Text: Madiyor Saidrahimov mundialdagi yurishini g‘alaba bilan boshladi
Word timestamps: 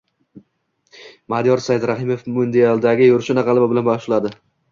Madiyor 1.33 1.61
Saidrahimov 1.65 2.25
mundialdagi 2.39 3.11
yurishini 3.13 3.45
g‘alaba 3.51 3.71
bilan 3.75 3.89
boshladi 3.93 4.35